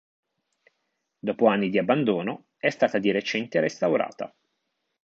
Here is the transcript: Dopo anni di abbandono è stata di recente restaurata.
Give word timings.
Dopo 1.19 1.45
anni 1.45 1.69
di 1.69 1.77
abbandono 1.77 2.45
è 2.57 2.71
stata 2.71 2.97
di 2.97 3.11
recente 3.11 3.59
restaurata. 3.59 4.33